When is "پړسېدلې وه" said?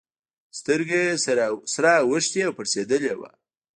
2.57-3.29